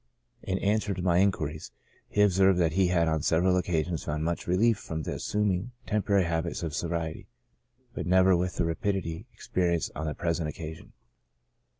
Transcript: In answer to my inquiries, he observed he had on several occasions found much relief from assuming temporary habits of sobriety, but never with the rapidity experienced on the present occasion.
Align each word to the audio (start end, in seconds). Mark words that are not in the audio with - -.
In 0.41 0.57
answer 0.57 0.95
to 0.95 1.01
my 1.03 1.19
inquiries, 1.19 1.71
he 2.09 2.23
observed 2.23 2.59
he 2.73 2.87
had 2.87 3.07
on 3.07 3.21
several 3.21 3.55
occasions 3.55 4.03
found 4.03 4.23
much 4.23 4.47
relief 4.47 4.79
from 4.79 5.01
assuming 5.01 5.73
temporary 5.85 6.23
habits 6.23 6.63
of 6.63 6.73
sobriety, 6.73 7.27
but 7.93 8.07
never 8.07 8.35
with 8.35 8.55
the 8.55 8.65
rapidity 8.65 9.27
experienced 9.31 9.91
on 9.93 10.07
the 10.07 10.15
present 10.15 10.49
occasion. 10.49 10.93